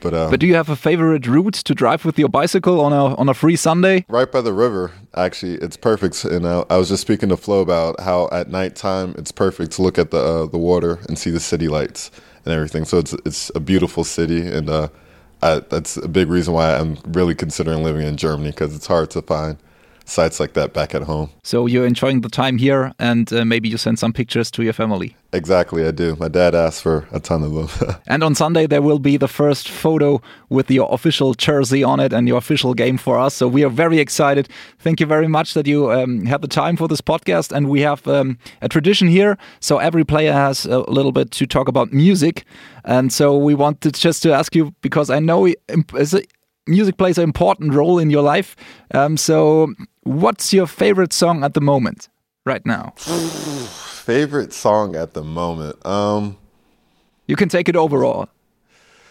But 0.05 0.13
um, 0.13 0.29
but 0.29 0.39
do 0.39 0.45
you 0.45 0.53
have 0.53 0.69
a 0.69 0.75
favorite 0.75 1.25
route 1.25 1.55
to 1.55 1.73
drive 1.73 2.05
with 2.05 2.19
your 2.19 2.29
bicycle 2.29 2.79
on 2.79 2.93
a 2.93 3.15
on 3.15 3.27
a 3.27 3.33
free 3.33 3.55
Sunday? 3.55 4.05
Right 4.07 4.31
by 4.31 4.41
the 4.41 4.53
river. 4.53 4.91
Actually, 5.15 5.55
it's 5.55 5.77
perfect. 5.77 6.23
And 6.25 6.47
I, 6.47 6.63
I 6.69 6.77
was 6.77 6.89
just 6.89 7.01
speaking 7.01 7.29
to 7.29 7.37
Flo 7.37 7.59
about 7.61 7.99
how 7.99 8.29
at 8.31 8.47
nighttime 8.47 9.15
it's 9.17 9.31
perfect 9.31 9.71
to 9.73 9.81
look 9.81 9.97
at 9.97 10.11
the 10.11 10.19
uh, 10.19 10.45
the 10.45 10.59
water 10.59 10.99
and 11.07 11.17
see 11.17 11.31
the 11.31 11.39
city 11.39 11.67
lights 11.67 12.11
and 12.45 12.53
everything. 12.53 12.85
So 12.85 12.99
it's 12.99 13.13
it's 13.25 13.51
a 13.55 13.59
beautiful 13.59 14.03
city, 14.03 14.45
and 14.45 14.69
uh, 14.69 14.89
I, 15.41 15.61
that's 15.71 15.97
a 15.97 16.07
big 16.07 16.29
reason 16.29 16.53
why 16.53 16.75
I'm 16.75 16.99
really 17.07 17.33
considering 17.33 17.83
living 17.83 18.05
in 18.05 18.15
Germany 18.15 18.51
because 18.51 18.75
it's 18.75 18.85
hard 18.85 19.09
to 19.09 19.23
find 19.23 19.57
sites 20.05 20.39
like 20.39 20.53
that 20.53 20.73
back 20.73 20.95
at 20.95 21.03
home. 21.03 21.29
So 21.43 21.65
you're 21.65 21.85
enjoying 21.85 22.21
the 22.21 22.29
time 22.29 22.57
here, 22.57 22.93
and 22.99 23.31
uh, 23.33 23.43
maybe 23.43 23.67
you 23.69 23.77
send 23.77 23.99
some 23.99 24.13
pictures 24.13 24.49
to 24.51 24.63
your 24.63 24.73
family. 24.73 25.15
Exactly, 25.33 25.85
I 25.85 25.91
do. 25.91 26.15
My 26.17 26.29
dad 26.29 26.55
asked 26.55 26.81
for 26.81 27.07
a 27.11 27.19
ton 27.19 27.43
of 27.43 27.53
them. 27.53 27.95
and 28.07 28.23
on 28.23 28.35
Sunday, 28.35 28.67
there 28.67 28.81
will 28.81 28.99
be 28.99 29.17
the 29.17 29.27
first 29.27 29.67
photo 29.67 30.21
with 30.49 30.71
your 30.71 30.87
official 30.93 31.33
jersey 31.33 31.83
on 31.83 31.99
it 31.99 32.13
and 32.13 32.27
your 32.27 32.37
official 32.37 32.73
game 32.73 32.97
for 32.97 33.19
us. 33.19 33.33
So 33.33 33.47
we 33.47 33.63
are 33.63 33.69
very 33.69 33.99
excited. 33.99 34.47
Thank 34.79 34.99
you 34.99 35.05
very 35.05 35.27
much 35.27 35.53
that 35.53 35.67
you 35.67 35.91
um, 35.91 36.25
had 36.25 36.41
the 36.41 36.47
time 36.47 36.77
for 36.77 36.87
this 36.87 37.01
podcast. 37.01 37.51
And 37.51 37.69
we 37.69 37.81
have 37.81 38.07
um, 38.07 38.37
a 38.61 38.69
tradition 38.69 39.07
here. 39.07 39.37
So 39.59 39.79
every 39.79 40.05
player 40.05 40.31
has 40.31 40.65
a 40.65 40.79
little 40.89 41.11
bit 41.11 41.31
to 41.31 41.45
talk 41.45 41.67
about 41.67 41.91
music. 41.91 42.45
And 42.85 43.11
so 43.11 43.37
we 43.37 43.55
wanted 43.55 43.95
just 43.95 44.23
to 44.23 44.33
ask 44.33 44.55
you 44.55 44.73
because 44.81 45.09
I 45.09 45.19
know 45.19 45.47
music 46.67 46.97
plays 46.97 47.17
an 47.17 47.23
important 47.23 47.73
role 47.73 47.99
in 47.99 48.09
your 48.09 48.21
life. 48.23 48.55
Um, 48.93 49.17
so, 49.17 49.73
what's 50.03 50.53
your 50.53 50.67
favorite 50.67 51.13
song 51.13 51.43
at 51.43 51.53
the 51.53 51.61
moment, 51.61 52.09
right 52.45 52.65
now? 52.65 52.93
favorite 52.97 54.53
song 54.53 54.95
at 54.95 55.13
the 55.13 55.23
moment. 55.23 55.83
Um, 55.85 56.37
you 57.27 57.35
can 57.35 57.49
take 57.49 57.67
it 57.67 57.75
overall. 57.75 58.29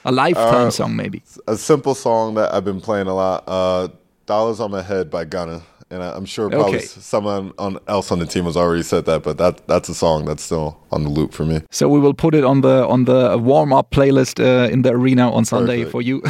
A 0.04 0.12
lifetime 0.12 0.68
uh, 0.68 0.70
song, 0.70 0.96
maybe. 0.96 1.22
A 1.48 1.56
simple 1.56 1.94
song 1.94 2.34
that 2.34 2.52
I've 2.52 2.64
been 2.64 2.80
playing 2.80 3.06
a 3.06 3.14
lot. 3.14 3.44
Uh, 3.46 3.88
"Dollars 4.26 4.60
on 4.60 4.70
My 4.70 4.82
Head" 4.82 5.10
by 5.10 5.24
Gunna 5.24 5.62
and 5.94 6.02
I'm 6.02 6.24
sure 6.24 6.50
probably 6.50 6.78
okay. 6.78 6.86
someone 6.86 7.52
on, 7.58 7.78
else 7.86 8.10
on 8.10 8.18
the 8.18 8.26
team 8.26 8.44
has 8.44 8.56
already 8.56 8.82
said 8.82 9.04
that, 9.06 9.22
but 9.22 9.38
that 9.38 9.66
that's 9.66 9.88
a 9.88 9.94
song 9.94 10.24
that's 10.24 10.42
still 10.42 10.78
on 10.90 11.04
the 11.04 11.10
loop 11.10 11.32
for 11.32 11.44
me. 11.44 11.62
So 11.70 11.88
we 11.88 12.00
will 12.00 12.14
put 12.14 12.34
it 12.34 12.44
on 12.44 12.60
the 12.60 12.86
on 12.86 13.04
the 13.04 13.38
warm 13.38 13.72
up 13.72 13.90
playlist 13.90 14.40
uh, 14.40 14.70
in 14.70 14.82
the 14.82 14.90
arena 14.90 15.30
on 15.30 15.44
Sunday 15.44 15.84
Perfect. 15.84 15.92
for 15.92 16.02
you. 16.02 16.22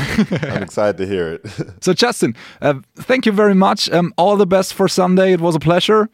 I'm 0.54 0.62
excited 0.62 0.98
to 0.98 1.06
hear 1.06 1.32
it. 1.32 1.46
so 1.80 1.92
Justin, 1.94 2.36
uh, 2.60 2.74
thank 2.96 3.26
you 3.26 3.32
very 3.32 3.54
much. 3.54 3.90
Um, 3.90 4.12
all 4.16 4.36
the 4.36 4.46
best 4.46 4.74
for 4.74 4.86
Sunday. 4.88 5.32
It 5.32 5.40
was 5.40 5.54
a 5.54 5.60
pleasure, 5.60 6.08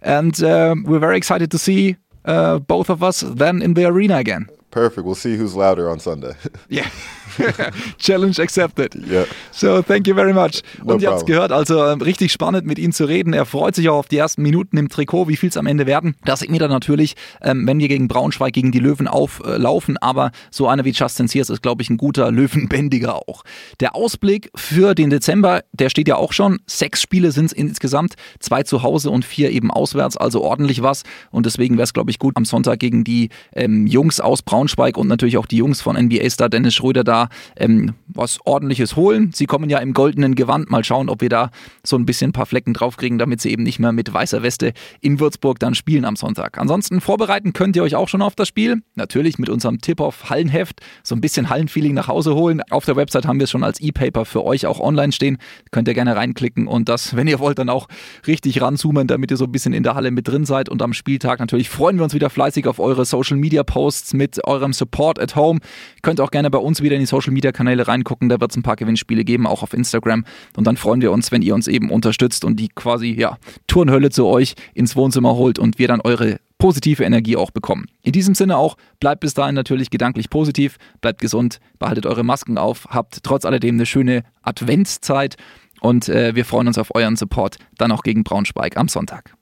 and 0.00 0.42
uh, 0.42 0.74
we're 0.84 0.98
very 0.98 1.16
excited 1.16 1.50
to 1.50 1.58
see 1.58 1.96
uh, 2.24 2.58
both 2.58 2.90
of 2.90 3.02
us 3.02 3.20
then 3.20 3.62
in 3.62 3.74
the 3.74 3.84
arena 3.84 4.16
again. 4.16 4.48
Perfect. 4.70 5.04
We'll 5.06 5.14
see 5.14 5.36
who's 5.36 5.54
louder 5.54 5.88
on 5.88 6.00
Sunday. 6.00 6.32
yeah. 6.68 6.90
Challenge 7.98 8.38
accepted. 8.38 8.94
Yeah. 8.94 9.24
So, 9.50 9.82
thank 9.82 10.06
you 10.06 10.14
very 10.14 10.32
much. 10.32 10.62
No 10.82 10.94
Und 10.94 11.02
ihr 11.02 11.08
habt 11.08 11.18
es 11.18 11.22
problem. 11.22 11.26
gehört, 11.26 11.52
also 11.52 11.84
ähm, 11.84 12.00
richtig 12.00 12.32
spannend 12.32 12.66
mit 12.66 12.78
ihm 12.78 12.92
zu 12.92 13.04
reden. 13.04 13.32
Er 13.32 13.46
freut 13.46 13.74
sich 13.74 13.88
auch 13.88 13.98
auf 13.98 14.08
die 14.08 14.18
ersten 14.18 14.42
Minuten 14.42 14.76
im 14.76 14.88
Trikot, 14.88 15.28
wie 15.28 15.36
viel 15.36 15.48
es 15.48 15.56
am 15.56 15.66
Ende 15.66 15.86
werden. 15.86 16.16
Das 16.24 16.40
sieht 16.40 16.50
mir 16.50 16.58
dann 16.58 16.70
natürlich, 16.70 17.14
ähm, 17.42 17.66
wenn 17.66 17.78
wir 17.78 17.88
gegen 17.88 18.08
Braunschweig, 18.08 18.52
gegen 18.52 18.72
die 18.72 18.78
Löwen 18.78 19.08
auflaufen. 19.08 19.96
Aber 19.98 20.30
so 20.50 20.68
einer 20.68 20.84
wie 20.84 20.90
Justin 20.90 21.28
Sears 21.28 21.50
ist, 21.50 21.62
glaube 21.62 21.82
ich, 21.82 21.90
ein 21.90 21.96
guter 21.96 22.30
Löwenbändiger 22.30 23.16
auch. 23.16 23.44
Der 23.80 23.94
Ausblick 23.94 24.50
für 24.54 24.94
den 24.94 25.10
Dezember, 25.10 25.62
der 25.72 25.88
steht 25.88 26.08
ja 26.08 26.16
auch 26.16 26.32
schon. 26.32 26.58
Sechs 26.66 27.02
Spiele 27.02 27.32
sind 27.32 27.46
es 27.46 27.52
insgesamt. 27.52 28.14
Zwei 28.40 28.62
zu 28.62 28.82
Hause 28.82 29.10
und 29.10 29.24
vier 29.24 29.50
eben 29.50 29.70
auswärts, 29.70 30.16
also 30.16 30.42
ordentlich 30.42 30.82
was. 30.82 31.02
Und 31.30 31.46
deswegen 31.46 31.76
wäre 31.76 31.84
es, 31.84 31.92
glaube 31.92 32.10
ich, 32.10 32.18
gut, 32.18 32.36
am 32.36 32.44
Sonntag 32.44 32.78
gegen 32.80 33.04
die 33.04 33.30
ähm, 33.54 33.86
Jungs 33.86 34.20
aus 34.20 34.42
Braunschweig 34.42 34.96
und 34.96 35.08
natürlich 35.08 35.36
auch 35.38 35.46
die 35.46 35.56
Jungs 35.56 35.80
von 35.80 35.96
NBA-Star 35.96 36.48
Dennis 36.48 36.74
Schröder 36.74 37.04
da 37.04 37.13
ähm, 37.56 37.94
was 38.06 38.38
ordentliches 38.44 38.96
holen. 38.96 39.30
Sie 39.34 39.46
kommen 39.46 39.70
ja 39.70 39.78
im 39.78 39.92
goldenen 39.92 40.34
Gewand. 40.34 40.70
Mal 40.70 40.84
schauen, 40.84 41.08
ob 41.08 41.20
wir 41.20 41.28
da 41.28 41.50
so 41.84 41.96
ein 41.96 42.06
bisschen 42.06 42.30
ein 42.30 42.32
paar 42.32 42.46
Flecken 42.46 42.74
draufkriegen, 42.74 43.18
damit 43.18 43.40
sie 43.40 43.50
eben 43.50 43.62
nicht 43.62 43.78
mehr 43.78 43.92
mit 43.92 44.12
weißer 44.12 44.42
Weste 44.42 44.72
in 45.00 45.20
Würzburg 45.20 45.58
dann 45.58 45.74
spielen 45.74 46.04
am 46.04 46.16
Sonntag. 46.16 46.58
Ansonsten 46.58 47.00
vorbereiten 47.00 47.52
könnt 47.52 47.76
ihr 47.76 47.82
euch 47.82 47.96
auch 47.96 48.08
schon 48.08 48.22
auf 48.22 48.34
das 48.34 48.48
Spiel. 48.48 48.82
Natürlich 48.94 49.38
mit 49.38 49.48
unserem 49.48 49.80
Tip-Off 49.80 50.30
Hallenheft. 50.30 50.80
So 51.02 51.14
ein 51.14 51.20
bisschen 51.20 51.50
Hallenfeeling 51.50 51.94
nach 51.94 52.08
Hause 52.08 52.34
holen. 52.34 52.62
Auf 52.70 52.84
der 52.84 52.96
Website 52.96 53.26
haben 53.26 53.38
wir 53.38 53.44
es 53.44 53.50
schon 53.50 53.64
als 53.64 53.80
E-Paper 53.80 54.24
für 54.24 54.44
euch 54.44 54.66
auch 54.66 54.80
online 54.80 55.12
stehen. 55.12 55.38
Könnt 55.70 55.88
ihr 55.88 55.94
gerne 55.94 56.16
reinklicken 56.16 56.66
und 56.66 56.88
das, 56.88 57.16
wenn 57.16 57.26
ihr 57.26 57.38
wollt, 57.38 57.58
dann 57.58 57.68
auch 57.68 57.88
richtig 58.26 58.60
ranzoomen, 58.60 59.06
damit 59.06 59.30
ihr 59.30 59.36
so 59.36 59.44
ein 59.44 59.52
bisschen 59.52 59.72
in 59.72 59.82
der 59.82 59.94
Halle 59.94 60.10
mit 60.10 60.28
drin 60.28 60.44
seid. 60.44 60.68
Und 60.68 60.82
am 60.82 60.92
Spieltag 60.92 61.40
natürlich 61.40 61.68
freuen 61.68 61.96
wir 61.96 62.04
uns 62.04 62.14
wieder 62.14 62.30
fleißig 62.30 62.66
auf 62.66 62.78
eure 62.78 63.04
Social 63.04 63.36
Media 63.36 63.62
Posts 63.62 64.14
mit 64.14 64.44
eurem 64.44 64.72
Support 64.72 65.18
at 65.18 65.36
home. 65.36 65.60
Könnt 66.02 66.20
auch 66.20 66.30
gerne 66.30 66.50
bei 66.50 66.58
uns 66.58 66.82
wieder 66.82 66.96
in 66.96 67.03
die 67.04 67.08
Social 67.08 67.32
Media 67.32 67.52
Kanäle 67.52 67.86
reingucken. 67.86 68.28
Da 68.28 68.40
wird 68.40 68.50
es 68.50 68.56
ein 68.56 68.62
paar 68.62 68.76
Gewinnspiele 68.76 69.24
geben, 69.24 69.46
auch 69.46 69.62
auf 69.62 69.72
Instagram. 69.72 70.24
Und 70.56 70.66
dann 70.66 70.76
freuen 70.76 71.00
wir 71.00 71.12
uns, 71.12 71.30
wenn 71.30 71.42
ihr 71.42 71.54
uns 71.54 71.68
eben 71.68 71.90
unterstützt 71.90 72.44
und 72.44 72.56
die 72.56 72.68
quasi, 72.68 73.12
ja, 73.12 73.38
Turnhölle 73.66 74.10
zu 74.10 74.26
euch 74.26 74.54
ins 74.74 74.96
Wohnzimmer 74.96 75.34
holt 75.34 75.58
und 75.58 75.78
wir 75.78 75.88
dann 75.88 76.00
eure 76.00 76.38
positive 76.58 77.04
Energie 77.04 77.36
auch 77.36 77.50
bekommen. 77.50 77.86
In 78.02 78.12
diesem 78.12 78.34
Sinne 78.34 78.56
auch, 78.56 78.76
bleibt 79.00 79.20
bis 79.20 79.34
dahin 79.34 79.54
natürlich 79.54 79.90
gedanklich 79.90 80.30
positiv, 80.30 80.76
bleibt 81.00 81.20
gesund, 81.20 81.58
behaltet 81.78 82.06
eure 82.06 82.24
Masken 82.24 82.58
auf, 82.58 82.86
habt 82.88 83.22
trotz 83.22 83.44
alledem 83.44 83.74
eine 83.76 83.86
schöne 83.86 84.22
Adventszeit 84.42 85.36
und 85.80 86.08
äh, 86.08 86.34
wir 86.34 86.44
freuen 86.44 86.68
uns 86.68 86.78
auf 86.78 86.94
euren 86.94 87.16
Support 87.16 87.58
dann 87.76 87.92
auch 87.92 88.02
gegen 88.02 88.24
Braunschweig 88.24 88.76
am 88.76 88.88
Sonntag. 88.88 89.32